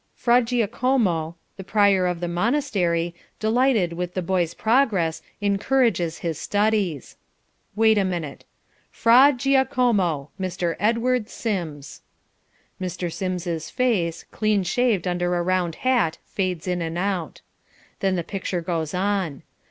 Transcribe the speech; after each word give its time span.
"...Fra 0.15 0.41
Giacomo, 0.41 1.35
the 1.57 1.63
prior 1.63 2.07
of 2.07 2.21
the 2.21 2.27
monastery, 2.27 3.13
delighted 3.39 3.93
with 3.93 4.15
the 4.15 4.23
boy's 4.23 4.55
progress, 4.55 5.21
encourages 5.41 6.17
his 6.25 6.39
studies." 6.39 7.17
Wait 7.75 7.99
a 7.99 8.03
minute. 8.03 8.43
FRA 8.89 9.31
GIACOMO... 9.37 10.29
Mr. 10.39 10.75
Edward 10.79 11.29
Sims 11.29 12.01
Mr. 12.81 13.13
Sims's 13.13 13.69
face, 13.69 14.25
clean 14.31 14.63
shaved 14.63 15.07
under 15.07 15.35
a 15.35 15.43
round 15.43 15.75
hat 15.85 16.17
fades 16.25 16.67
in 16.67 16.81
and 16.81 16.97
out. 16.97 17.41
Then 17.99 18.15
the 18.15 18.23
picture 18.23 18.61
goes 18.63 18.95
on. 18.95 19.43